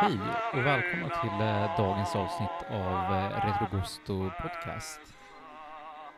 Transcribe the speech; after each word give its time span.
Hej 0.00 0.18
och 0.52 0.66
välkomna 0.66 1.08
till 1.08 1.46
eh, 1.46 1.76
dagens 1.76 2.16
avsnitt 2.16 2.70
av 2.70 3.14
eh, 3.14 3.46
Retrogusto 3.46 4.30
Podcast. 4.42 5.00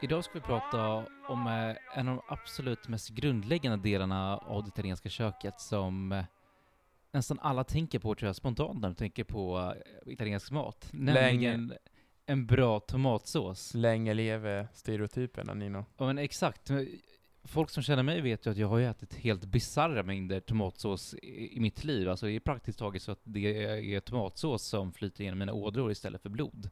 Idag 0.01 0.25
ska 0.25 0.35
vi 0.35 0.41
prata 0.41 1.07
om 1.29 1.47
eh, 1.47 1.99
en 1.99 2.09
av 2.09 2.17
de 2.17 2.23
absolut 2.29 2.89
mest 2.89 3.11
grundläggande 3.11 3.89
delarna 3.89 4.37
av 4.37 4.63
det 4.63 4.69
italienska 4.69 5.09
köket 5.09 5.61
som 5.61 6.25
nästan 7.13 7.39
alla 7.41 7.65
tänker 7.65 7.99
på 7.99 8.15
tror 8.15 8.27
jag 8.27 8.37
spontant 8.37 8.81
när 8.81 8.89
de 8.89 8.95
tänker 8.95 9.25
på 9.25 9.75
italiensk 10.07 10.51
mat. 10.51 10.89
Nämligen 10.93 11.75
en 12.27 12.47
bra 12.47 12.81
tomatsås. 12.81 13.75
Länge 13.75 14.15
leve 14.15 14.69
stereotyperna 14.75 15.55
Nino. 15.55 15.85
Ja 15.97 16.07
men 16.07 16.19
exakt. 16.19 16.71
Folk 17.45 17.71
som 17.71 17.83
känner 17.83 18.03
mig 18.03 18.21
vet 18.21 18.47
ju 18.47 18.51
att 18.51 18.57
jag 18.57 18.69
har 18.69 18.81
ätit 18.81 19.15
helt 19.15 19.45
bisarra 19.45 20.03
mängder 20.03 20.41
tomatsås 20.41 21.15
i, 21.15 21.57
i 21.57 21.61
mitt 21.61 21.85
liv. 21.85 22.09
Alltså 22.09 22.27
det 22.27 22.33
är 22.33 22.41
praktiskt 22.41 22.79
taget 22.79 23.03
så 23.03 23.13
att 23.13 23.21
det 23.25 23.65
är 23.95 24.01
tomatsås 24.01 24.63
som 24.63 24.93
flyter 24.93 25.25
genom 25.25 25.39
mina 25.39 25.53
ådror 25.53 25.93
istället 25.93 26.23
för 26.23 26.29
blod. 26.29 26.71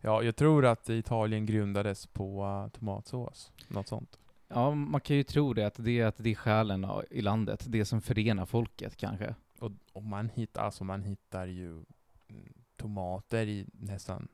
Ja, 0.00 0.22
jag 0.22 0.36
tror 0.36 0.66
att 0.66 0.88
Italien 0.90 1.46
grundades 1.46 2.06
på 2.06 2.44
uh, 2.44 2.68
tomatsås. 2.78 3.52
Något 3.68 3.88
sånt. 3.88 4.18
Ja, 4.48 4.70
man 4.74 5.00
kan 5.00 5.16
ju 5.16 5.22
tro 5.22 5.54
det, 5.54 5.66
att 5.66 5.84
det 5.84 6.00
är, 6.00 6.06
att 6.06 6.16
det 6.16 6.30
är 6.30 6.34
själen 6.34 6.86
i 7.10 7.20
landet. 7.20 7.64
Det 7.68 7.84
som 7.84 8.00
förenar 8.00 8.46
folket 8.46 8.96
kanske. 8.96 9.34
Och, 9.58 9.72
och 9.92 10.02
man 10.02 10.28
hittar, 10.28 10.62
alltså 10.62 10.84
man 10.84 11.02
hittar 11.02 11.46
ju 11.46 11.70
mm, 11.70 12.52
tomater 12.76 13.46
i 13.46 13.66
nästan 13.72 14.28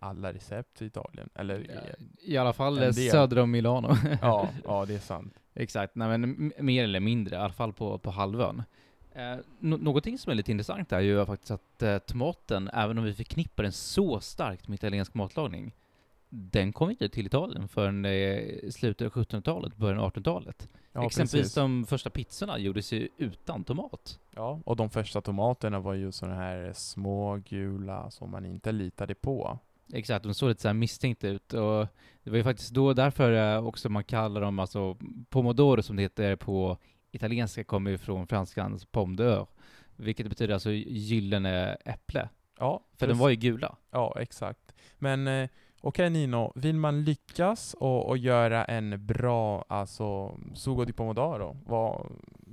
alla 0.00 0.32
recept 0.32 0.82
i 0.82 0.84
Italien. 0.86 1.28
Eller, 1.34 1.58
i- 1.60 2.32
I 2.32 2.36
alla 2.36 2.52
fall 2.52 2.78
eh, 2.82 2.92
söder 3.10 3.38
om 3.38 3.50
Milano. 3.50 3.88
ja, 4.22 4.48
ja, 4.64 4.84
det 4.86 4.94
är 4.94 4.98
sant. 4.98 5.34
Exakt, 5.54 5.94
nej 5.94 6.18
men 6.18 6.52
mer 6.58 6.84
eller 6.84 7.00
mindre, 7.00 7.36
i 7.36 7.38
alla 7.38 7.52
fall 7.52 7.72
på, 7.72 7.98
på 7.98 8.10
halvön. 8.10 8.62
Eh, 9.12 9.36
nå- 9.58 9.76
någonting 9.76 10.18
som 10.18 10.30
är 10.30 10.34
lite 10.34 10.50
intressant 10.50 10.92
är 10.92 11.00
ju 11.00 11.26
faktiskt 11.26 11.50
att 11.50 11.82
eh, 11.82 11.98
tomaten, 11.98 12.70
även 12.72 12.98
om 12.98 13.04
vi 13.04 13.14
förknippar 13.14 13.62
den 13.62 13.72
så 13.72 14.20
starkt 14.20 14.68
med 14.68 14.74
italiensk 14.74 15.14
matlagning, 15.14 15.74
den 16.28 16.72
kom 16.72 16.90
inte 16.90 17.08
till 17.08 17.26
Italien 17.26 17.68
förrän 17.68 18.04
eh, 18.04 18.70
slutet 18.70 19.06
av 19.16 19.22
1700-talet, 19.22 19.76
början 19.76 19.98
av 19.98 20.12
1800-talet. 20.12 20.68
Ja, 20.92 21.06
Exempelvis 21.06 21.32
precis. 21.42 21.54
de 21.54 21.86
första 21.86 22.10
pizzorna 22.10 22.58
gjordes 22.58 22.92
ju 22.92 23.08
utan 23.16 23.64
tomat. 23.64 24.18
Ja, 24.34 24.60
och 24.64 24.76
de 24.76 24.90
första 24.90 25.20
tomaterna 25.20 25.80
var 25.80 25.94
ju 25.94 26.12
sådana 26.12 26.36
här 26.36 26.72
små 26.74 27.36
gula 27.48 28.10
som 28.10 28.30
man 28.30 28.44
inte 28.46 28.72
litade 28.72 29.14
på. 29.14 29.58
Exakt, 29.92 30.24
de 30.24 30.34
såg 30.34 30.48
lite 30.48 30.62
så 30.62 30.68
här 30.68 30.74
misstänkt 30.74 31.24
ut 31.24 31.52
och 31.52 31.86
det 32.22 32.30
var 32.30 32.36
ju 32.36 32.44
faktiskt 32.44 32.70
då 32.70 32.92
därför 32.92 33.32
eh, 33.32 33.66
också 33.66 33.88
man 33.88 34.04
kallar 34.04 34.40
dem, 34.40 34.58
alltså 34.58 34.96
pomodoro 35.28 35.82
som 35.82 35.96
det 35.96 36.02
heter 36.02 36.36
på 36.36 36.78
italienska 37.10 37.64
kommer 37.64 37.90
ju 37.90 37.98
från 37.98 38.26
franskans 38.26 38.84
pomme 38.84 39.16
d'or, 39.16 39.46
vilket 39.96 40.28
betyder 40.28 40.54
alltså 40.54 40.70
gyllene 40.70 41.74
äpple. 41.84 42.28
Ja, 42.58 42.84
För 42.96 43.06
de 43.06 43.10
precis. 43.10 43.20
var 43.20 43.28
ju 43.30 43.36
gula. 43.36 43.76
Ja, 43.90 44.16
exakt. 44.20 44.74
Men 44.98 45.26
eh, 45.26 45.48
okej 45.80 46.10
Nino, 46.10 46.52
vill 46.54 46.76
man 46.76 47.04
lyckas 47.04 47.74
och, 47.74 48.08
och 48.08 48.18
göra 48.18 48.64
en 48.64 49.06
bra, 49.06 49.64
alltså, 49.68 50.38
sugo 50.54 50.84
di 50.84 50.92
pomodoro, 50.92 51.56
vad, 51.66 52.06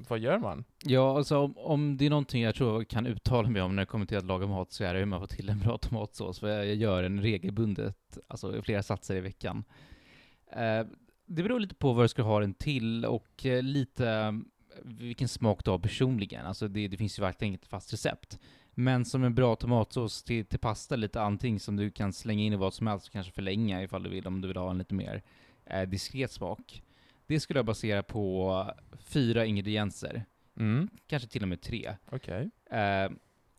vad 0.08 0.20
gör 0.20 0.40
man? 0.40 0.64
Ja, 0.84 1.18
alltså 1.18 1.38
om, 1.38 1.58
om 1.58 1.98
det 1.98 2.06
är 2.06 2.10
någonting 2.10 2.44
jag 2.44 2.56
tror 2.56 2.74
jag 2.74 2.88
kan 2.88 3.08
uttala 3.08 3.50
mig 3.50 3.62
om 3.62 3.76
när 3.76 3.82
det 3.82 3.88
kommer 3.88 4.06
till 4.06 4.18
att 4.18 4.26
laga 4.26 4.48
mat 4.48 4.72
så 4.72 4.84
är 4.84 4.94
det 4.94 5.00
hur 5.00 5.06
man 5.06 5.20
får 5.20 5.28
till 5.28 5.50
en 5.50 5.60
bra 5.60 5.78
tomatsås, 5.78 6.40
för 6.40 6.48
jag, 6.48 6.76
gör 6.76 7.04
den 7.04 7.22
regelbundet, 7.22 8.18
alltså 8.28 8.62
flera 8.62 8.84
satser 8.84 9.16
i 9.16 9.22
veckan. 9.22 9.64
Eh, 10.52 10.88
det 11.26 11.44
beror 11.44 11.60
lite 11.60 11.76
på 11.76 11.94
vad 11.94 12.06
du 12.06 12.10
ska 12.10 12.22
ha 12.22 12.40
den 12.40 12.54
till 12.54 13.06
och 13.06 13.46
eh, 13.46 13.64
lite 13.64 14.10
eh, 14.10 14.32
vilken 14.84 15.28
smak 15.28 15.66
du 15.66 15.72
har 15.72 15.80
personligen. 15.80 16.46
Alltså 16.46 16.68
det, 16.68 16.88
det 16.88 16.98
finns 16.98 17.20
ju 17.20 17.22
verkligen 17.22 17.50
inget 17.50 17.66
fast 17.66 17.94
recept. 17.94 18.40
Men 18.80 19.06
som 19.06 19.24
en 19.24 19.36
bra 19.36 19.56
tomatsås 19.56 20.24
till, 20.24 20.46
till 20.46 20.60
pasta, 20.60 20.96
lite 20.96 21.22
antingen 21.22 21.60
som 21.60 21.76
du 21.76 21.92
kan 21.92 22.14
slänga 22.14 22.44
in 22.44 22.54
i 22.54 22.56
vad 22.56 22.74
som 22.74 22.88
helst 22.88 23.08
och 23.08 23.14
kanske 23.14 23.32
förlänga 23.32 23.84
ifall 23.84 24.04
du 24.04 24.10
vill, 24.10 24.28
om 24.28 24.42
du 24.42 24.48
vill 24.48 24.58
ha 24.58 24.72
en 24.72 24.78
lite 24.78 24.94
mer 24.94 25.24
eh, 25.66 25.82
diskret 25.82 26.32
smak. 26.32 26.84
Det 27.28 27.40
skulle 27.40 27.58
jag 27.60 27.66
basera 27.66 28.04
på 28.04 28.66
fyra 29.00 29.46
ingredienser 29.46 30.26
Mm, 30.60 30.90
kanske 31.08 31.30
till 31.30 31.42
och 31.42 31.48
med 31.50 31.62
tre. 31.62 31.96
okej. 32.12 32.50
Eh, 32.72 33.12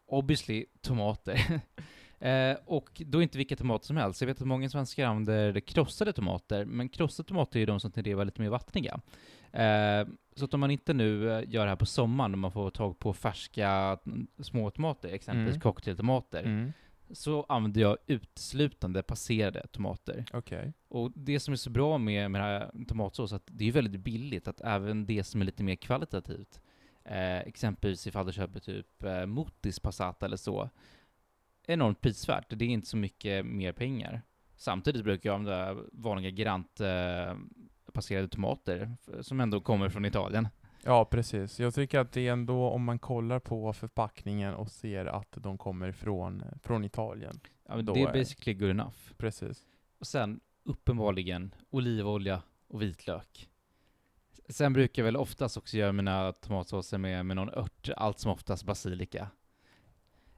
obviously 0.07 0.65
tomater. 0.81 1.61
eh, 2.19 2.57
och 2.67 3.03
då 3.07 3.23
inte 3.23 3.39
vilka 3.39 3.57
tomater 3.57 3.87
som 3.87 3.97
helst. 3.97 4.21
Jag 4.21 4.27
vet 4.27 4.41
att 4.41 4.47
många 4.47 4.69
svenskar 4.69 5.07
använder 5.07 5.61
krossade 5.61 6.13
tomater, 6.13 6.65
men 6.65 6.89
krossade 6.89 7.27
tomater 7.29 7.57
är 7.57 7.61
ju 7.61 7.67
de 7.67 7.81
som 7.81 7.91
tenderar 7.91 8.15
att 8.15 8.17
vara 8.17 8.25
lite 8.25 8.41
mer 8.43 8.49
vattniga. 8.49 9.01
Eh, 9.53 10.09
så 10.37 10.45
att 10.45 10.55
om 10.55 10.61
man 10.61 10.71
inte 10.71 10.93
nu 10.95 11.25
gör 11.49 11.65
det 11.65 11.69
här 11.71 11.77
på 11.77 11.87
sommaren, 11.87 12.33
och 12.33 12.39
man 12.39 12.53
får 12.53 12.71
tag 12.71 12.99
på 12.99 13.13
färska 13.13 13.99
mm, 14.07 14.27
småtomater, 14.41 15.09
exempelvis 15.09 15.55
Mm. 15.55 15.61
cocktailtomater, 15.61 16.43
Mm, 16.43 16.73
så 17.11 17.47
använder 17.49 17.81
jag 17.81 17.97
uteslutande 18.07 19.03
passerade 19.03 19.67
tomater. 19.67 20.25
okej. 20.33 20.73
Och 20.89 21.13
det 21.15 21.41
som 21.41 21.53
är 21.53 21.57
så 21.57 21.71
bra 21.71 21.99
med, 21.99 22.31
med 22.31 22.41
det 22.41 22.45
här 22.45 22.71
tomatsås, 22.89 23.33
att 23.33 23.43
det 23.47 23.69
är 23.69 23.73
väldigt 23.73 24.01
billigt, 24.01 24.49
att 24.49 24.61
även 24.61 25.07
det 25.07 25.25
som 25.25 25.41
är 25.41 25.45
lite 25.45 25.63
mer 25.63 25.77
kvalitativt, 25.77 26.61
eh, 27.05 27.39
exempelvis 27.39 28.07
ifall 28.07 28.27
du 28.27 28.33
köper 28.33 28.61
typ 28.61 29.03
eh, 29.03 29.27
Motis 29.27 29.81
Passata 29.81 30.27
eller 30.27 30.37
så, 30.37 30.71
enormt 31.67 32.01
prisvärt. 32.01 32.47
Det 32.49 32.65
är 32.65 32.69
inte 32.69 32.89
så 32.89 32.97
mycket 32.97 33.47
mer 33.47 33.73
pengar. 33.73 34.23
Samtidigt 34.57 35.05
brukar 35.05 35.31
jag 35.31 35.35
använda 35.35 35.83
vanliga 35.93 36.31
Grant 36.31 36.81
eh, 36.81 37.37
passerade 37.93 38.29
tomater, 38.29 38.97
som 39.21 39.41
ändå 39.41 39.61
kommer 39.61 39.89
från 39.89 40.05
Italien. 40.05 40.49
Ja, 40.85 41.05
precis. 41.05 41.61
Jag 41.61 41.75
tycker 41.75 41.99
att 41.99 42.13
det 42.13 42.29
ändå, 42.29 42.69
om 42.69 42.85
man 42.85 42.99
kollar 42.99 43.39
på 43.39 43.73
förpackningen 43.73 44.55
och 44.55 44.71
ser 44.71 45.07
att 45.07 45.33
de 45.33 45.59
kommer 45.59 45.93
från, 45.93 46.45
från 46.63 46.85
Italien. 46.85 47.41
Ja, 47.67 47.77
men 47.77 47.85
det 47.85 48.03
är 48.03 48.09
är- 48.09 48.13
basically 48.13 48.55
good 48.59 48.71
enough. 48.71 48.97
Precis. 49.17 49.67
Och 49.99 50.07
sen 50.07 50.41
uppenbarligen 50.65 51.55
olivolja 51.71 52.43
och 52.69 52.83
vitlök. 52.83 53.49
Sen 54.49 54.73
brukar 54.73 55.03
jag 55.03 55.05
väl 55.05 55.17
oftast 55.17 55.57
också 55.57 55.77
göra 55.77 55.93
mina 55.93 56.33
tomatsåser 56.33 56.99
med, 56.99 57.27
med 57.27 57.37
någon 57.37 57.51
ört, 57.55 57.89
allt 57.97 58.19
som 58.19 58.33
oftast 58.33 58.65
basilika. 58.65 59.29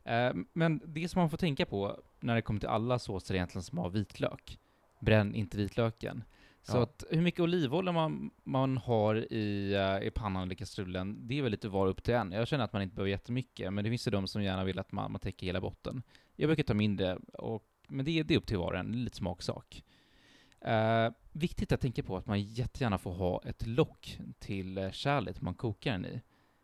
Eh, 0.04 0.32
men 0.52 0.82
det 0.86 1.08
som 1.08 1.20
man 1.20 1.30
får 1.30 1.36
tänka 1.36 1.66
på 1.66 2.00
när 2.20 2.34
det 2.34 2.42
kommer 2.42 2.60
till 2.60 2.68
alla 2.68 2.98
såser 2.98 3.34
egentligen 3.34 3.62
som 3.62 3.78
har 3.78 3.90
vitlök, 3.90 4.58
bränn 5.00 5.34
inte 5.34 5.56
vitlöken. 5.56 6.24
Så 6.62 6.76
Ja. 6.76 6.82
att 6.82 7.04
hur 7.10 7.21
mycket 7.21 7.41
olivolja 7.41 7.93
man, 7.93 8.31
man 8.44 8.76
har 8.76 9.32
i, 9.32 9.75
eh, 9.75 10.06
i 10.06 10.10
pannan 10.10 10.43
eller 10.43 10.54
kastrullen, 10.54 11.28
det 11.28 11.38
är 11.38 11.43
väl 11.43 11.50
lite 11.50 11.69
var 11.69 11.87
upp 11.87 12.03
till 12.03 12.15
en. 12.15 12.32
Jag 12.32 12.48
känner 12.48 12.65
att 12.65 12.72
man 12.72 12.82
inte 12.82 12.94
behöver 12.97 13.10
jättemycket, 13.10 13.72
men 13.72 13.84
det 13.84 13.91
finns 13.91 14.06
ju 14.06 14.10
de 14.10 14.26
som 14.26 14.43
gärna 14.43 14.65
vill 14.65 14.78
att 14.78 14.93
man, 14.93 15.12
man 15.12 15.21
täcker 15.21 15.47
hela 15.47 15.60
botten. 15.60 16.03
Jag 16.37 16.48
brukar 16.48 16.62
ta 16.62 16.75
mindre, 16.75 17.16
och, 17.32 17.65
men 17.88 18.04
det, 18.04 18.19
är- 18.19 18.25
det 18.25 18.34
är 18.34 18.38
upp 18.38 18.47
till 18.47 18.59
var 18.59 18.72
och 18.72 18.78
en, 18.78 18.93
lite 19.04 19.16
smaksak. 19.16 19.84
Eh, 20.60 21.10
viktigt 21.32 21.72
att 21.72 21.81
tänka 21.81 22.03
på 22.03 22.16
att 22.16 22.26
man 22.26 22.43
jättegärna 22.43 22.98
får 22.98 23.12
ha 23.12 23.42
ett 23.44 23.66
lock 23.66 24.19
till 24.38 24.78
eh, 24.78 24.91
kärlet 24.91 25.41
man 25.41 25.54
kokar 25.54 25.92
den 25.92 26.06
i. 26.06 26.21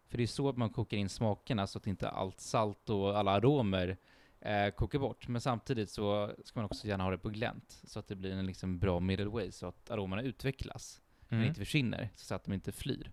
För 0.09 0.17
det 0.19 0.23
är 0.23 0.27
så 0.27 0.49
att 0.49 0.57
man 0.57 0.71
kokar 0.71 0.97
in 0.97 1.09
smakerna 1.09 1.67
så 1.67 1.78
att 1.78 1.87
inte 1.87 2.09
allt 2.09 2.41
salt 2.41 2.91
och 2.91 3.19
alla 3.19 3.31
aromer 3.31 3.97
eh, 4.47 4.71
kokar 4.71 4.99
bort. 4.99 5.29
Men 5.29 5.41
samtidigt 5.41 5.91
så 5.91 6.34
ska 6.45 6.61
man 6.61 6.65
också 6.67 6.87
gärna 6.87 7.05
ha 7.05 7.11
det 7.11 7.19
på 7.19 7.29
glänt 7.29 7.81
så 7.84 7.99
att 7.99 8.09
det 8.09 8.17
blir 8.17 8.33
en 8.33 8.47
liksom 8.47 8.79
bra 8.79 9.01
middle 9.01 9.27
way 9.29 9.53
så 9.53 9.67
att 9.67 9.91
aromerna 9.91 10.23
utvecklas 10.23 11.01
men 11.29 11.39
Mm. 11.39 11.49
inte 11.49 11.61
försvinner, 11.61 12.09
så 12.17 12.34
att 12.34 12.45
de 12.45 12.53
inte 12.53 12.73
flyr. 12.73 13.11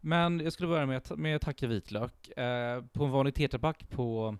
Men 0.00 0.40
jag 0.40 0.52
skulle 0.52 0.68
börja 0.68 0.86
med 0.86 0.96
att, 0.96 1.18
med 1.18 1.36
att 1.36 1.44
hacka 1.44 1.66
vitlök. 1.66 2.28
Eh, 2.28 2.84
på 2.84 3.04
en 3.04 3.10
vanlig 3.10 3.34
tetrapack 3.34 3.90
på 3.90 4.36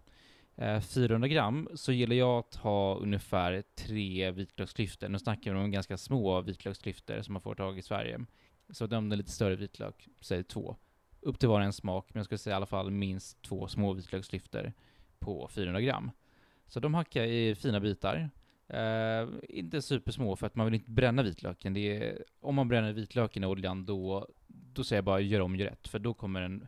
eh, 0.57 0.81
400 0.81 1.29
gram 1.29 1.69
så 1.75 1.93
gillar 1.93 2.17
jag 2.17 2.39
att 2.39 2.55
ha 2.55 2.95
ungefär 2.97 3.63
tre 3.75 4.31
vitlöksklyftor. 4.31 5.09
Nu 5.09 5.19
snackar 5.19 5.53
vi 5.55 5.59
om 5.61 5.71
ganska 5.71 5.97
små 5.97 6.41
vitlöksklyftor 6.41 7.23
som 7.23 7.33
man 7.33 7.41
får 7.43 7.55
tag 7.55 7.79
i 7.79 7.83
Sverige. 7.83 8.21
Så 8.71 8.87
de 8.87 9.09
med 9.09 9.19
lite 9.19 9.31
större 9.31 9.57
vitlök, 9.57 10.09
säg 10.21 10.45
två. 10.45 10.77
Upp 11.21 11.39
till 11.39 11.49
var 11.49 11.61
en 11.61 11.73
smak, 11.73 12.07
men 12.15 12.19
jag 12.19 12.25
skulle 12.25 12.39
säga 12.39 12.55
i 12.55 12.57
alla 12.57 12.67
fall 12.67 12.91
minst 12.91 13.43
två 13.43 13.69
små 13.69 13.93
vitlöksklyftor 13.93 14.73
på 15.23 15.49
400 15.49 15.81
gram. 15.81 16.11
Så 16.67 16.81
de 16.81 16.95
hackar 16.95 17.23
i 17.23 17.55
fina 17.55 17.81
bitar. 17.81 18.31
Eh, 18.69 19.29
inte 19.49 19.83
supersmå 19.83 20.37
för 20.37 20.47
att 20.47 20.55
man 20.55 20.67
vill 20.67 20.75
inte 20.75 20.91
bränna 20.91 21.23
vitlöken. 21.23 21.75
Det 21.75 21.97
är, 21.97 22.25
om 22.41 22.55
man 22.55 22.69
bränner 22.69 22.93
vitlöken 22.93 23.45
i 23.45 23.47
oljan 23.47 23.87
då, 23.87 24.29
då 24.47 24.85
säger 24.85 24.99
jag 24.99 25.05
bara 25.05 25.21
gör 25.21 25.41
om, 25.41 25.57
gör 25.57 25.67
rätt. 25.67 25.89
För 25.89 25.99
då 25.99 26.15
kommer 26.15 26.41
den, 26.41 26.67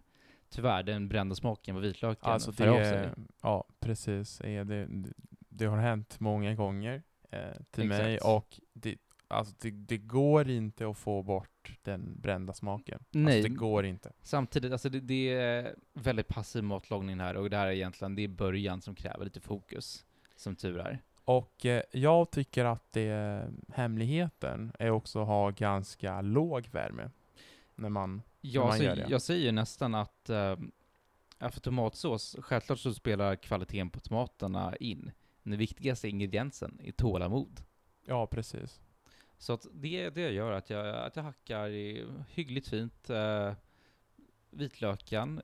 tyvärr, 0.50 0.82
den 0.82 1.08
brända 1.08 1.34
smaken 1.34 1.74
på 1.74 1.80
vitlöken 1.80 2.30
Alltså 2.30 2.52
färga 2.52 2.72
av 2.72 2.78
det, 2.78 2.84
sig. 2.84 3.08
ja 3.42 3.64
precis. 3.80 4.38
Det, 4.38 4.64
det, 4.64 4.88
det 5.48 5.64
har 5.64 5.78
hänt 5.78 6.20
många 6.20 6.54
gånger 6.54 7.02
eh, 7.30 7.38
till 7.70 7.88
mig 7.88 8.14
Exakt. 8.14 8.30
och 8.30 8.48
det, 8.50 8.63
alltså 9.28 9.54
det, 9.60 9.70
det 9.70 9.98
går 9.98 10.50
inte 10.50 10.88
att 10.88 10.98
få 10.98 11.22
bort 11.22 11.78
den 11.82 12.20
brända 12.20 12.52
smaken. 12.52 13.04
Nej. 13.10 13.36
Alltså 13.36 13.48
det 13.48 13.54
går 13.54 13.84
inte. 13.84 14.12
Samtidigt, 14.22 14.72
alltså 14.72 14.88
det, 14.88 15.00
det 15.00 15.32
är 15.34 15.74
väldigt 15.92 16.28
passiv 16.28 16.64
matlagning 16.64 17.20
här 17.20 17.36
och 17.36 17.50
det 17.50 17.56
här 17.56 17.66
är 17.66 17.70
egentligen, 17.72 18.14
det 18.14 18.24
är 18.24 18.28
början 18.28 18.80
som 18.82 18.94
kräver 18.94 19.24
lite 19.24 19.40
fokus. 19.40 20.04
Som 20.36 20.56
tur 20.56 20.78
är. 20.78 21.02
Och 21.24 21.66
eh, 21.66 21.82
jag 21.92 22.30
tycker 22.30 22.64
att 22.64 22.92
det, 22.92 23.48
hemligheten 23.68 24.72
är 24.78 24.90
också 24.90 25.20
att 25.20 25.26
ha 25.26 25.50
ganska 25.50 26.20
låg 26.20 26.68
värme. 26.72 27.10
När 27.74 27.88
man, 27.88 28.22
Ja, 28.40 28.66
man 28.66 28.76
så 28.78 28.84
gör 28.84 28.96
det. 28.96 29.06
jag 29.08 29.22
säger 29.22 29.52
nästan 29.52 29.94
att, 29.94 30.30
eh, 30.30 30.56
för 31.50 31.60
tomatsås, 31.60 32.36
självklart 32.40 32.78
så 32.78 32.94
spelar 32.94 33.36
kvaliteten 33.36 33.90
på 33.90 34.00
tomaterna 34.00 34.76
in. 34.76 35.10
Den 35.42 35.58
viktigaste 35.58 36.08
ingrediensen 36.08 36.80
är 36.84 36.92
tålamod. 36.92 37.60
Ja, 38.06 38.26
precis. 38.26 38.80
Så 39.44 39.52
att 39.52 39.66
det, 39.72 40.10
det 40.10 40.30
gör 40.30 40.52
att 40.52 40.70
jag, 40.70 40.86
att 41.06 41.16
jag 41.16 41.22
hackar 41.22 41.68
i 41.68 42.06
hyggligt 42.28 42.68
fint 42.68 43.10
eh, 43.10 43.52
vitlöken, 44.50 45.42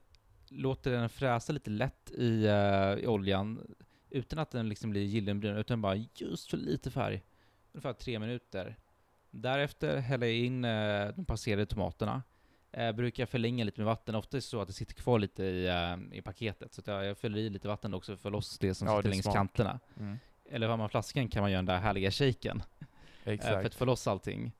låter 0.49 0.91
den 0.91 1.09
fräsa 1.09 1.53
lite 1.53 1.69
lätt 1.69 2.11
i, 2.11 2.45
eh, 2.45 3.03
i 3.03 3.07
oljan 3.07 3.75
utan 4.09 4.39
att 4.39 4.51
den 4.51 4.69
liksom 4.69 4.89
blir 4.89 5.01
gyllenbrun, 5.01 5.57
utan 5.57 5.81
bara 5.81 5.95
just 6.15 6.49
för 6.49 6.57
lite 6.57 6.91
färg. 6.91 7.23
Ungefär 7.71 7.93
tre 7.93 8.19
minuter. 8.19 8.75
Därefter 9.31 9.97
häller 9.97 10.27
jag 10.27 10.35
in 10.35 10.65
eh, 10.65 11.07
de 11.15 11.25
passerade 11.25 11.65
tomaterna. 11.65 12.23
Eh, 12.71 12.91
brukar 12.91 13.25
förlänga 13.25 13.63
lite 13.63 13.79
med 13.79 13.85
vatten, 13.85 14.15
ofta 14.15 14.37
är 14.37 14.41
det 14.41 14.45
så 14.45 14.61
att 14.61 14.67
det 14.67 14.73
sitter 14.73 14.93
kvar 14.95 15.19
lite 15.19 15.43
i, 15.43 15.67
eh, 15.67 16.17
i 16.17 16.21
paketet, 16.21 16.73
så 16.73 16.81
jag, 16.85 17.05
jag 17.05 17.17
fyller 17.17 17.37
i 17.37 17.49
lite 17.49 17.67
vatten 17.67 17.93
också 17.93 18.11
för 18.11 18.13
att 18.13 18.21
få 18.21 18.29
loss 18.29 18.59
det 18.59 18.73
som 18.75 18.87
Ja, 18.87 18.93
sitter 18.93 19.03
det 19.03 19.09
längs 19.09 19.23
smart. 19.23 19.35
kanterna. 19.35 19.79
Mm. 19.99 20.17
Eller 20.45 20.67
har 20.67 20.77
man 20.77 20.89
flaskan 20.89 21.27
kan 21.27 21.41
man 21.41 21.51
göra 21.51 21.57
den 21.57 21.65
där 21.65 21.79
härliga 21.79 22.11
shaken. 22.11 22.63
Eh, 23.23 23.23
för 23.23 23.33
att 23.33 23.39
Exakt. 23.39 23.75
få 23.75 23.85
loss 23.85 24.07
allting. 24.07 24.51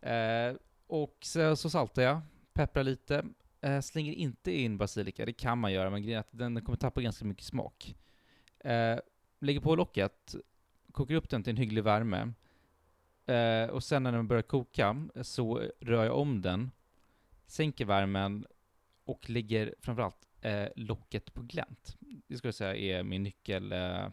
Eh, 0.00 0.54
och 0.86 1.16
så, 1.20 1.56
så 1.56 1.70
saltar 1.70 2.02
jag, 2.02 2.20
pepprar 2.52 2.84
lite, 2.84 3.24
eh, 3.60 3.80
slänger 3.80 4.12
inte 4.12 4.52
in 4.52 4.78
basilika, 4.78 5.26
det 5.26 5.32
kan 5.32 5.58
man 5.58 5.72
göra, 5.72 5.90
men 5.90 6.02
grejen 6.02 6.16
är 6.16 6.20
att 6.20 6.38
den 6.38 6.64
kommer 6.64 6.76
tappa 6.76 7.00
ganska 7.00 7.24
mycket 7.24 7.44
smak. 7.44 7.94
Lägger 9.42 9.60
på 9.60 9.76
locket, 9.76 10.34
kokar 10.92 11.14
upp 11.14 11.30
den 11.30 11.42
till 11.42 11.50
en 11.50 11.56
hygglig 11.56 11.84
värme, 11.84 12.32
och 13.70 13.84
sen 13.84 14.02
när 14.02 14.12
den 14.12 14.28
börjar 14.28 14.42
koka 14.42 15.08
så 15.22 15.62
rör 15.80 16.04
jag 16.04 16.18
om 16.18 16.42
den, 16.42 16.70
sänker 17.46 17.84
värmen 17.84 18.46
och 19.04 19.30
lägger 19.30 19.74
framförallt 19.80 20.28
eh, 20.40 20.68
locket 20.76 21.34
på 21.34 21.42
glänt. 21.42 21.96
Det 22.00 22.36
skulle 22.36 22.48
jag 22.48 22.54
säga 22.54 22.98
är 22.98 23.02
min 23.02 23.22
nyckel, 23.22 23.72
eh, 23.72 24.08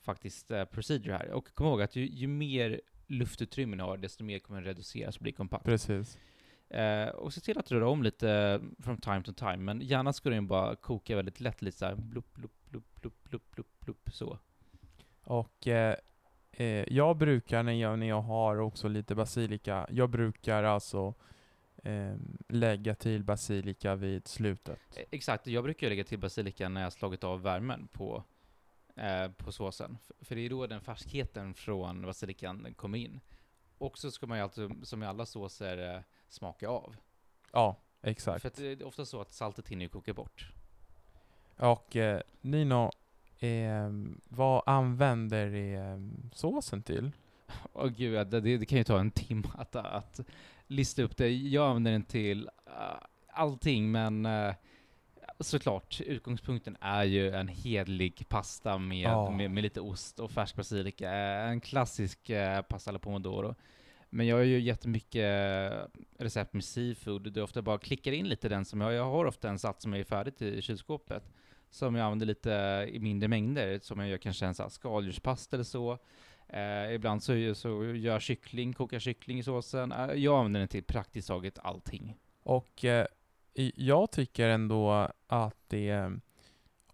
faktiskt, 0.00 0.50
eh, 0.50 0.64
procedure 0.64 1.12
här. 1.12 1.30
Och 1.30 1.54
kom 1.54 1.66
ihåg 1.66 1.82
att 1.82 1.96
ju, 1.96 2.06
ju 2.06 2.26
mer 2.26 2.80
luftutrymme 3.06 3.76
ni 3.76 3.82
har, 3.82 3.96
desto 3.96 4.24
mer 4.24 4.38
kommer 4.38 4.60
den 4.60 4.66
reduceras 4.66 5.16
och 5.16 5.22
bli 5.22 5.32
kompakt. 5.32 5.64
Precis. 5.64 6.18
Eh, 6.68 7.08
och 7.08 7.32
se 7.32 7.40
till 7.40 7.58
att 7.58 7.72
röra 7.72 7.88
om 7.88 8.02
lite 8.02 8.60
from 8.78 8.96
time 8.96 9.22
to 9.22 9.32
time, 9.32 9.56
men 9.56 9.80
gärna 9.80 10.12
ska 10.12 10.30
den 10.30 10.46
bara 10.46 10.76
koka 10.76 11.16
väldigt 11.16 11.40
lätt, 11.40 11.62
lite 11.62 11.78
såhär 11.78 11.94
blupp, 11.94 12.34
blupp, 12.34 12.52
blupp, 12.70 13.00
blupp, 13.00 13.24
blupp, 13.24 13.50
blupp, 13.50 13.80
blupp, 13.80 14.08
så. 14.12 14.38
Och 15.24 15.68
eh, 15.68 15.96
eh, 16.52 16.92
jag 16.92 17.16
brukar 17.16 17.62
när 17.62 17.72
jag, 17.72 17.98
när 17.98 18.06
jag 18.06 18.22
har 18.22 18.56
också 18.56 18.88
lite 18.88 19.14
basilika, 19.14 19.86
jag 19.90 20.10
brukar 20.10 20.62
alltså 20.62 21.14
eh, 21.84 22.14
lägga 22.48 22.94
till 22.94 23.24
basilika 23.24 23.94
vid 23.94 24.28
slutet. 24.28 24.78
Eh, 24.96 25.04
Exakt, 25.10 25.46
jag 25.46 25.64
brukar 25.64 25.88
lägga 25.88 26.04
till 26.04 26.18
basilika 26.18 26.68
när 26.68 26.82
jag 26.82 26.92
slagit 26.92 27.24
av 27.24 27.42
värmen 27.42 27.88
på, 27.92 28.24
eh, 28.96 29.30
på 29.30 29.52
såsen. 29.52 29.98
För 30.20 30.34
det 30.34 30.40
är 30.40 30.50
då 30.50 30.66
den 30.66 30.80
färskheten 30.80 31.54
från 31.54 32.02
basilikan 32.02 32.74
kommer 32.76 32.98
in. 32.98 33.20
Och 33.78 33.98
så 33.98 34.10
ska 34.10 34.26
man 34.26 34.38
ju 34.38 34.44
alltid, 34.44 34.70
som 34.82 35.02
i 35.02 35.06
alla 35.06 35.26
såser, 35.26 35.94
eh, 35.94 36.00
smaka 36.28 36.68
av. 36.68 36.96
Ja, 37.52 37.76
exakt. 38.02 38.42
För 38.42 38.52
det 38.56 38.66
är 38.66 38.86
ofta 38.86 39.04
så 39.04 39.20
att 39.20 39.32
saltet 39.32 39.68
hinner 39.68 39.84
ju 39.84 39.88
koka 39.88 40.14
bort. 40.14 40.52
Och 41.56 41.96
eh, 41.96 42.20
Nino, 42.40 42.90
eh, 43.38 43.90
vad 44.28 44.62
använder 44.66 45.50
ni 45.50 45.72
eh, 45.72 46.28
såsen 46.32 46.82
till? 46.82 47.12
Åh 47.72 47.86
gud, 47.86 48.14
ja, 48.14 48.24
det, 48.24 48.40
det 48.40 48.66
kan 48.66 48.78
ju 48.78 48.84
ta 48.84 49.00
en 49.00 49.10
timme 49.10 49.48
att, 49.54 49.76
att 49.76 50.20
lista 50.66 51.02
upp 51.02 51.16
det. 51.16 51.28
Jag 51.28 51.68
använder 51.68 51.92
den 51.92 52.04
till 52.04 52.48
uh, 52.66 53.06
allting, 53.28 53.90
men 53.90 54.26
uh, 54.26 54.54
såklart, 55.40 56.00
utgångspunkten 56.00 56.76
är 56.80 57.04
ju 57.04 57.30
en 57.30 57.48
hedlig 57.48 58.28
pasta 58.28 58.78
med, 58.78 58.98
Ja. 59.04 59.30
med, 59.30 59.50
med 59.50 59.62
lite 59.62 59.80
ost 59.80 60.20
och 60.20 60.30
färsk 60.30 60.56
basilika. 60.56 61.12
Eh, 61.12 61.48
En 61.48 61.60
klassisk 61.60 62.30
uh, 62.30 62.62
pasta 62.62 62.90
alla 62.90 62.98
pomodoro. 62.98 63.54
Men 64.10 64.26
jag 64.26 64.36
har 64.36 64.42
ju 64.42 64.60
jättemycket 64.60 65.22
eh, 65.72 65.78
recept 66.18 66.52
med 66.52 66.64
seafood, 66.64 67.22
där 67.32 67.40
jag 67.40 67.44
ofta 67.44 67.62
bara 67.62 67.78
klickar 67.78 68.12
in 68.12 68.28
lite 68.28 68.48
den 68.48 68.64
som 68.64 68.80
jag, 68.80 68.92
jag 68.92 69.04
har 69.04 69.24
ofta 69.24 69.48
en 69.48 69.58
sats 69.58 69.82
som 69.82 69.94
är 69.94 70.04
färdigt 70.04 70.42
i 70.42 70.62
kylskåpet, 70.62 71.32
som 71.70 71.94
jag 71.94 72.04
använder 72.04 72.26
lite 72.26 72.50
i 72.92 72.98
mindre 72.98 73.28
mängder, 73.28 73.78
som 73.82 73.98
jag 74.00 74.08
gör 74.08 74.18
kanske 74.18 74.46
en 74.46 74.70
skaldjurspasta 74.70 75.56
eller 75.56 75.64
så. 75.64 75.98
Eh, 76.48 76.94
ibland 76.94 77.22
så, 77.22 77.54
så 77.54 77.68
gör 77.84 77.94
jag 77.94 78.22
kyckling, 78.22 78.72
kokar 78.72 78.98
kyckling 78.98 79.38
i 79.38 79.42
såsen. 79.42 79.92
Eh, 79.92 80.12
jag 80.14 80.38
använder 80.38 80.60
den 80.60 80.68
till 80.68 80.84
praktiskt 80.84 81.28
taget 81.28 81.58
allting. 81.58 82.16
Och 82.42 82.84
eh, 82.84 83.06
jag 83.74 84.10
tycker 84.10 84.48
ändå 84.48 85.08
att 85.26 85.56
det 85.66 86.10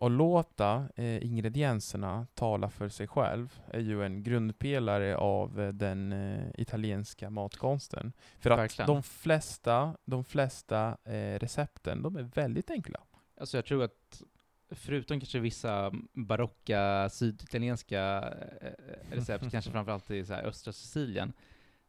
att 0.00 0.10
låta 0.10 0.88
eh, 0.96 1.24
ingredienserna 1.26 2.26
tala 2.34 2.70
för 2.70 2.88
sig 2.88 3.06
själv 3.06 3.60
är 3.72 3.80
ju 3.80 4.04
en 4.04 4.22
grundpelare 4.22 5.16
av 5.16 5.60
eh, 5.60 5.68
den 5.68 6.12
eh, 6.12 6.44
italienska 6.54 7.30
matkonsten. 7.30 8.12
För 8.38 8.50
att 8.50 8.58
Verkligen. 8.58 8.86
de 8.86 9.02
flesta, 9.02 9.96
de 10.04 10.24
flesta 10.24 10.96
eh, 11.04 11.38
recepten, 11.38 12.02
de 12.02 12.16
är 12.16 12.22
väldigt 12.22 12.70
enkla. 12.70 13.00
Alltså 13.36 13.56
jag 13.56 13.64
tror 13.64 13.84
att 13.84 14.22
förutom 14.70 15.20
kanske 15.20 15.38
vissa 15.38 15.92
barocka 16.12 17.08
syditalienska 17.10 18.34
eh, 18.60 19.16
recept, 19.16 19.44
kanske 19.50 19.70
framförallt 19.70 20.10
i 20.10 20.24
så 20.24 20.34
östra 20.34 20.72
Sicilien, 20.72 21.32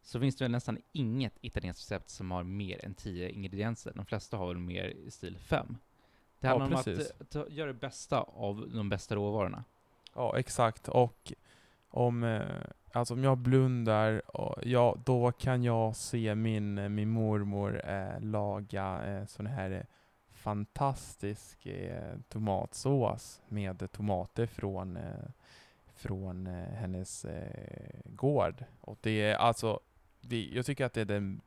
så 0.02 0.20
finns 0.20 0.36
det 0.36 0.48
nästan 0.48 0.78
inget 0.92 1.34
italienskt 1.42 1.82
recept 1.92 2.10
som 2.10 2.32
har 2.32 2.44
mer 2.44 2.86
än 2.86 2.94
10 2.94 3.30
ingredienser. 3.30 3.94
De 3.96 4.06
flesta 4.06 4.38
har 4.38 4.48
väl 4.48 4.58
mer 4.58 4.84
i 4.86 5.12
stil 5.12 5.38
5. 5.38 5.78
Det 6.40 6.48
Ja, 6.48 6.50
handlar 6.60 6.78
om 6.78 6.84
precis. 6.84 7.12
att 7.12 7.22
eh, 7.22 7.28
ta, 7.44 7.50
göra 7.50 7.68
det 7.68 7.80
bästa 7.80 8.20
av 8.22 8.70
de 8.74 8.90
bästa 8.90 9.16
råvarorna. 9.16 9.64
Ja, 10.16 10.38
exakt. 10.40 10.88
Och 10.88 11.34
om, 11.90 12.24
eh, 12.24 12.42
alltså 12.92 13.14
om 13.14 13.24
jag 13.24 13.38
blundar, 13.38 14.22
ja, 14.64 14.96
då 15.06 15.32
kan 15.32 15.64
jag 15.64 15.96
se 15.96 16.36
min, 16.36 16.78
eh, 16.78 16.90
min 16.90 17.10
mormor 17.10 17.82
eh, 17.90 18.20
laga 18.22 19.04
eh, 19.06 19.26
sån 19.26 19.46
här 19.46 19.86
fantastisk 20.32 21.66
eh, 21.66 22.18
tomatsås 22.30 23.42
med 23.48 23.92
tomater 23.92 24.46
från, 24.46 24.98
eh, 24.98 25.30
från 25.94 26.46
hennes 26.74 27.26
gård. 28.06 28.64
Och 28.82 28.98
det 29.02 29.22
är 29.22 29.36
alltså, 29.36 29.80
det, 30.22 30.50
jag 30.54 30.66
tycker 30.66 30.86
att 30.86 30.94
det 30.94 31.02
är 31.02 31.06
den, 31.06 31.42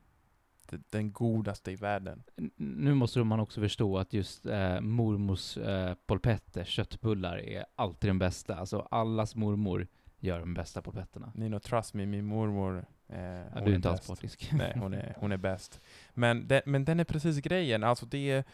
den, 0.90 1.12
godaste 1.12 1.72
i 1.72 1.76
världen. 1.76 2.22
Nu 2.56 2.94
måste 2.94 3.24
man 3.24 3.40
också 3.40 3.60
förstå 3.60 3.98
att 3.98 4.12
just 4.12 4.46
eh, 4.46 4.80
mormors 4.80 5.56
eh, 5.56 5.94
polpetter, 6.06 6.64
köttbullar, 6.64 7.38
är 7.38 7.64
alltid 7.74 8.10
den 8.10 8.18
bästa. 8.18 8.56
Alltså 8.56 8.88
allas 8.90 9.34
mormor 9.34 9.86
gör 10.18 10.40
de 10.40 10.54
bästa 10.54 10.82
polpetterna. 10.82 11.32
Nino, 11.34 11.60
trust 11.60 11.94
me, 11.94 12.06
min 12.06 12.24
mormor 12.24 12.86
eh, 13.08 13.18
Ja, 13.18 13.60
du 13.64 13.70
är 13.70 13.74
inte 13.74 13.90
alls 13.90 14.06
partisk. 14.06 14.50
Nej, 14.52 14.72
hon 14.78 14.94
är, 14.94 15.14
hon 15.18 15.32
är 15.32 15.36
bäst. 15.36 15.80
Men, 16.14 16.48
det, 16.48 16.62
men 16.66 16.84
den 16.84 17.00
är 17.00 17.04
precis 17.04 17.36
grejen. 17.36 17.84
Alltså 17.84 18.06
det 18.06 18.30
är, 18.30 18.44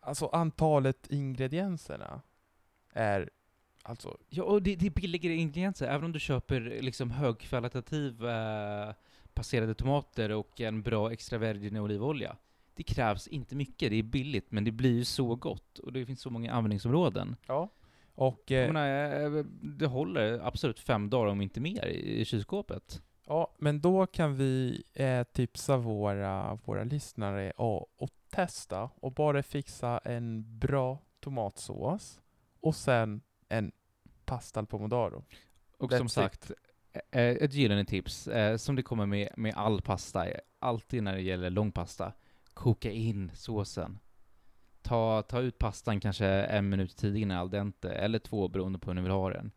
alltså 0.00 0.26
antalet 0.26 1.06
ingredienserna 1.10 2.22
är, 2.92 3.30
alltså, 3.82 4.16
Ja, 4.28 4.44
och 4.44 4.62
det, 4.62 4.76
det 4.76 4.86
är 4.86 4.90
billigare 4.90 5.34
ingredienser. 5.34 5.88
Även 5.88 6.04
om 6.04 6.12
du 6.12 6.20
köper 6.20 6.60
liksom 6.60 7.10
högkvalitativ 7.10 8.24
eh, 8.24 8.92
passerade 9.38 9.74
tomater 9.74 10.30
och 10.30 10.60
en 10.60 10.82
bra 10.82 11.12
extra 11.12 11.38
virgin 11.38 11.76
olivolja. 11.76 12.36
Det 12.74 12.82
krävs 12.82 13.26
inte 13.28 13.56
mycket, 13.56 13.90
det 13.90 13.96
är 13.96 14.02
billigt, 14.02 14.50
men 14.52 14.64
det 14.64 14.70
blir 14.72 14.96
ju 14.96 15.04
så 15.04 15.34
gott. 15.34 15.78
Och 15.78 15.92
det 15.92 16.06
finns 16.06 16.20
så 16.20 16.30
många 16.30 16.52
användningsområden. 16.52 17.36
ja. 17.46 17.68
Och, 18.14 18.52
eh, 18.52 18.72
menar, 18.72 19.36
eh, 19.38 19.44
det 19.62 19.86
håller 19.86 20.38
absolut 20.46 20.80
fem 20.80 21.10
dagar, 21.10 21.30
om 21.30 21.40
inte 21.40 21.60
mer, 21.60 21.86
i 21.86 22.20
i 22.20 22.24
kylskåpet. 22.24 23.02
ja, 23.26 23.54
men 23.58 23.80
då 23.80 24.06
kan 24.06 24.36
vi 24.36 24.82
eh, 24.94 25.22
tipsa 25.24 25.76
våra, 25.76 26.58
våra 26.64 26.84
lyssnare 26.84 27.52
att 27.56 28.02
att 28.02 28.30
testa 28.30 28.90
och 29.00 29.12
bara 29.12 29.42
fixa 29.42 30.00
en 30.04 30.58
bra 30.58 30.98
tomatsås 31.20 32.20
och 32.60 32.74
sen 32.74 33.20
en 33.48 33.72
pasta 34.24 34.60
al 34.60 34.66
pomodoro. 34.66 35.24
Och 35.78 35.90
That's 35.90 35.96
som 35.98 36.06
it. 36.06 36.12
sagt, 36.12 36.50
eh, 36.50 36.56
Eh, 36.92 37.20
eh, 37.20 37.36
ett 37.36 37.54
gyllene 37.54 37.84
tips, 37.84 38.28
eh, 38.28 38.56
som 38.56 38.76
det 38.76 38.82
kommer 38.82 39.06
med, 39.06 39.28
med 39.36 39.54
all 39.54 39.80
pasta, 39.82 40.26
alltid 40.58 41.02
när 41.02 41.14
det 41.14 41.20
gäller 41.20 41.50
långpasta, 41.50 42.12
koka 42.54 42.90
in 42.90 43.30
såsen. 43.34 43.98
Ta, 44.82 45.22
ta 45.22 45.40
ut 45.40 45.58
pastan 45.58 46.00
kanske 46.00 46.26
en 46.26 46.68
minut 46.68 46.96
tidigare 46.96 47.38
al 47.38 47.50
dente, 47.50 47.90
eller 47.90 48.18
två 48.18 48.48
beroende 48.48 48.78
på 48.78 48.90
hur 48.90 48.94
ni 48.94 49.02
vill 49.02 49.10
ha 49.10 49.30
den. 49.30 49.50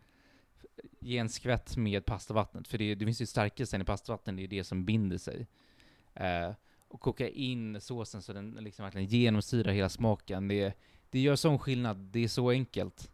Ge 0.99 1.17
en 1.17 1.29
skvätt 1.29 1.77
med 1.77 2.05
pastavattnet, 2.05 2.67
för 2.67 2.77
det, 2.77 2.95
det 2.95 3.05
finns 3.05 3.21
ju 3.21 3.25
stärkelsen 3.25 3.81
i 3.81 3.85
pastavattnet, 3.85 4.37
det 4.37 4.43
är 4.43 4.47
det 4.47 4.63
som 4.63 4.85
binder 4.85 5.17
sig. 5.17 5.47
Eh, 6.13 6.51
och 6.87 7.01
koka 7.01 7.29
in 7.29 7.81
såsen 7.81 8.21
så 8.21 8.33
den 8.33 8.51
liksom 8.51 8.83
verkligen 8.83 9.07
genomsyrar 9.07 9.71
hela 9.71 9.89
smaken. 9.89 10.47
Det, 10.47 10.73
det 11.09 11.19
gör 11.19 11.35
sån 11.35 11.59
skillnad, 11.59 11.97
det 11.97 12.23
är 12.23 12.27
så 12.27 12.49
enkelt. 12.49 13.11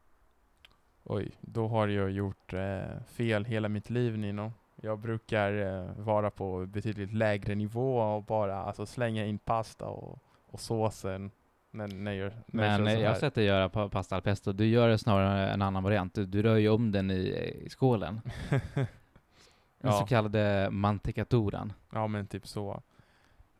Oj, 1.09 1.31
då 1.41 1.67
har 1.67 1.87
jag 1.87 2.11
gjort 2.11 2.53
eh, 2.53 2.99
fel 3.05 3.45
hela 3.45 3.69
mitt 3.69 3.89
liv 3.89 4.17
Nino. 4.17 4.51
Jag 4.75 4.99
brukar 4.99 5.53
eh, 5.53 5.89
vara 5.97 6.31
på 6.31 6.65
betydligt 6.65 7.13
lägre 7.13 7.55
nivå 7.55 7.97
och 7.99 8.23
bara 8.23 8.55
alltså, 8.63 8.85
slänga 8.85 9.25
in 9.25 9.37
pasta 9.39 9.85
och, 9.85 10.19
och 10.45 10.59
såsen 10.59 11.31
När, 11.71 11.87
när 11.87 12.11
jag, 12.11 12.31
när 12.47 12.79
Men 12.79 12.85
jag, 12.85 12.95
eh, 12.95 13.01
jag 13.01 13.09
har 13.09 13.15
sett 13.19 13.35
dig 13.35 13.45
göra 13.45 13.69
pa- 13.69 13.89
pasta 13.89 14.15
al 14.15 14.21
pesto. 14.21 14.51
Du 14.51 14.65
gör 14.67 14.89
det 14.89 14.97
snarare 14.97 15.49
en 15.49 15.61
annan 15.61 15.83
variant. 15.83 16.13
Du, 16.13 16.25
du 16.25 16.41
rör 16.43 16.55
ju 16.55 16.69
om 16.69 16.91
den 16.91 17.11
i, 17.11 17.13
i 17.65 17.69
skålen. 17.69 18.21
Den 19.79 19.91
Ja. 19.91 19.99
så 19.99 20.05
kallade 20.05 20.69
mantecaturan. 20.71 21.73
Ja 21.93 22.07
men 22.07 22.27
typ 22.27 22.47
så. 22.47 22.81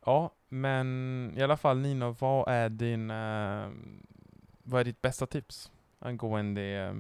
Ja, 0.05 0.31
men 0.49 1.33
i 1.37 1.41
alla 1.43 1.57
fall 1.57 1.77
Nino, 1.79 2.15
vad 2.19 2.47
är 2.49 2.69
din, 2.69 3.11
eh, 3.11 3.67
vad 4.63 4.81
är 4.81 4.83
ditt 4.85 5.01
bästa 5.01 5.25
tips 5.25 5.71
angående 5.99 6.61
eh, 6.61 6.93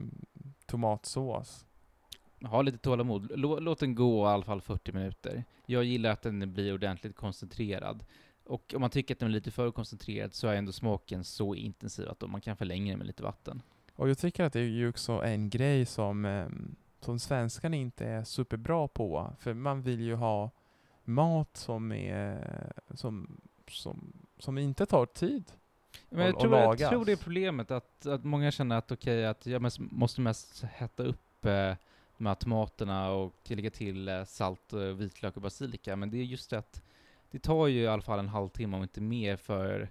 tomatsås? 0.67 1.65
Ha 2.41 2.61
lite 2.61 2.77
tålamod. 2.77 3.31
Lå, 3.35 3.59
låt 3.59 3.79
den 3.79 3.95
gå 3.95 4.25
i 4.25 4.29
alla 4.29 4.43
fall 4.43 4.61
40 4.61 4.91
minuter. 4.91 5.43
Jag 5.65 5.83
gillar 5.83 6.09
att 6.09 6.21
den 6.21 6.53
blir 6.53 6.73
ordentligt 6.73 7.15
koncentrerad. 7.15 8.05
Och 8.43 8.73
om 8.75 8.81
man 8.81 8.89
tycker 8.89 9.15
att 9.15 9.19
den 9.19 9.29
är 9.29 9.33
lite 9.33 9.51
för 9.51 9.71
koncentrerad 9.71 10.33
så 10.33 10.47
är 10.47 10.55
ändå 10.55 10.71
smaken 10.71 11.23
så 11.23 11.55
intensiv 11.55 12.09
att 12.09 12.29
man 12.29 12.41
kan 12.41 12.57
förlänga 12.57 12.91
den 12.91 12.97
med 12.97 13.07
lite 13.07 13.23
vatten. 13.23 13.61
Och 13.95 14.09
jag 14.09 14.17
tycker 14.17 14.43
att 14.43 14.53
det 14.53 14.59
är 14.59 14.63
ju 14.63 14.89
också 14.89 15.11
en 15.23 15.49
grej 15.49 15.85
som, 15.85 16.25
eh, 16.25 16.47
som 16.99 17.19
svenskarna 17.19 17.75
inte 17.75 18.05
är 18.05 18.23
superbra 18.23 18.87
på. 18.87 19.33
För 19.39 19.53
man 19.53 19.81
vill 19.81 20.01
ju 20.01 20.15
ha 20.15 20.51
mat 21.03 21.57
som 21.57 21.91
är, 21.91 22.71
som, 22.89 23.41
som, 23.67 24.13
som 24.39 24.57
inte 24.57 24.85
tar 24.85 25.05
tid. 25.05 25.51
Men 26.09 26.25
jag, 26.25 26.29
Och- 26.29 26.35
och 26.35 26.41
tror, 26.41 26.75
jag 26.79 26.89
tror 26.89 27.05
det 27.05 27.11
är 27.11 27.15
problemet 27.15 27.71
att, 27.71 28.05
att 28.05 28.23
många 28.23 28.51
känner 28.51 28.77
att 28.77 28.91
okej, 28.91 29.25
att 29.25 29.45
jag 29.45 29.61
mest, 29.61 29.79
måste 29.79 30.21
mest 30.21 30.63
hetta 30.63 31.03
upp 31.03 31.45
eh, 31.45 31.73
de 32.17 32.25
här 32.25 32.35
tomaterna 32.35 33.09
och 33.11 33.33
lägga 33.43 33.69
till 33.71 34.07
eh, 34.07 34.23
salt, 34.23 34.73
eh, 34.73 34.79
vitlök 34.79 35.35
och 35.35 35.41
basilika. 35.41 35.95
Men 35.95 36.09
det 36.09 36.17
är 36.17 36.23
just 36.23 36.49
det 36.49 36.57
att 36.57 36.81
det 37.31 37.39
tar 37.39 37.67
ju 37.67 37.81
i 37.81 37.87
alla 37.87 38.01
fall 38.01 38.19
en 38.19 38.29
halvtimme 38.29 38.77
om 38.77 38.83
inte 38.83 39.01
mer 39.01 39.35
för 39.35 39.89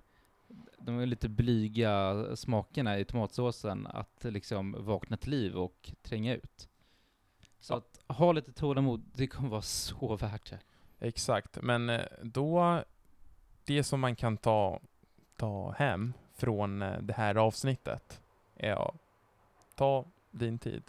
de 0.79 1.01
lite 1.01 1.29
blyga 1.29 2.27
smakerna 2.37 2.99
i 2.99 3.05
tomatsåsen 3.05 3.87
att 3.87 4.25
liksom 4.25 4.77
vakna 4.79 5.17
till 5.17 5.31
liv 5.31 5.57
och 5.57 5.93
tränga 6.03 6.35
ut. 6.35 6.69
Så 7.61 7.73
Ja. 7.73 7.77
att 7.77 8.17
ha 8.17 8.33
lite 8.33 8.53
tålamod, 8.53 9.03
det 9.15 9.27
kommer 9.27 9.49
vara 9.49 9.63
så 9.63 10.17
värt 10.17 10.51
det. 10.51 10.59
Exakt, 10.99 11.59
men 11.63 11.91
eh, 11.91 12.01
då, 12.23 12.83
det 13.65 13.85
som 13.85 14.01
man 14.01 14.17
kan 14.17 14.37
ta, 14.37 14.81
ta 15.37 15.75
hem 15.79 16.13
från 16.35 16.83
eh, 16.83 17.01
det 17.01 17.13
här 17.13 17.35
avsnittet 17.35 18.21
är 18.57 18.73
att 18.73 18.95
ta 19.75 20.05
din 20.31 20.59
tid. 20.59 20.83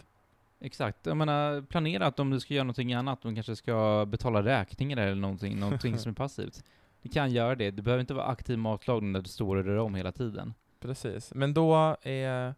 Exakt. 0.60 1.06
Jag 1.06 1.16
menar, 1.16 1.62
planera 1.62 2.06
att 2.06 2.20
om 2.20 2.30
du 2.30 2.40
ska 2.40 2.54
göra 2.54 2.64
någonting 2.64 2.94
annat, 2.94 3.24
om 3.24 3.30
du 3.30 3.34
kanske 3.34 3.56
ska 3.56 4.06
betala 4.08 4.42
räkningar 4.42 4.96
eller 4.96 5.14
någonting, 5.14 5.60
någonting 5.60 5.98
som 5.98 6.10
är 6.10 6.14
passivt. 6.16 6.64
Du 7.02 7.08
kan 7.08 7.30
göra 7.30 7.54
det. 7.54 7.70
Du 7.70 7.82
behöver 7.82 8.00
inte 8.00 8.14
vara 8.14 8.26
aktiv 8.26 8.58
matlagning 8.58 9.12
där 9.12 9.22
du 9.22 9.28
står 9.28 9.56
och 9.56 9.64
rör 9.64 9.76
om 9.76 9.94
hela 9.94 10.12
tiden. 10.12 10.54
Precis, 10.80 11.34
men 11.34 11.54
då 11.54 11.96
är 12.02 12.54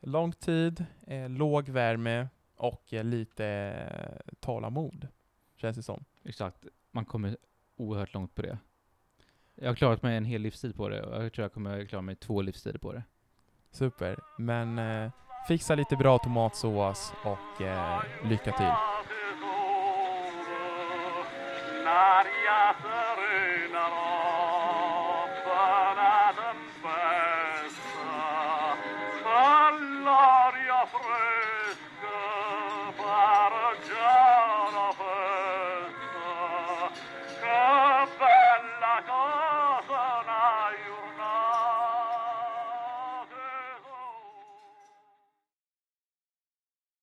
lång 0.00 0.32
tid, 0.32 0.84
eh, 1.06 1.28
låg 1.28 1.68
värme 1.68 2.28
och 2.56 2.92
eh, 2.92 3.04
lite 3.04 3.46
eh, 3.46 4.34
tålamod, 4.40 5.08
känns 5.56 5.76
det 5.76 5.82
som. 5.82 6.04
Exakt. 6.24 6.66
Man 6.90 7.04
kommer 7.04 7.36
oerhört 7.76 8.14
långt 8.14 8.34
på 8.34 8.42
det. 8.42 8.58
Jag 9.54 9.68
har 9.68 9.74
klarat 9.74 10.02
mig 10.02 10.16
en 10.16 10.24
hel 10.24 10.42
livstid 10.42 10.76
på 10.76 10.88
det 10.88 11.02
och 11.02 11.24
jag 11.24 11.32
tror 11.32 11.44
jag 11.44 11.52
kommer 11.52 11.84
klara 11.84 12.02
mig 12.02 12.16
två 12.16 12.42
livstider 12.42 12.78
på 12.78 12.92
det. 12.92 13.02
Super, 13.70 14.18
men 14.38 14.78
eh, 14.78 15.10
fixa 15.48 15.74
lite 15.74 15.96
bra 15.96 16.18
tomatsås 16.18 17.12
och 17.24 17.62
eh, 17.62 18.02
lycka 18.24 18.52
till. 18.52 18.72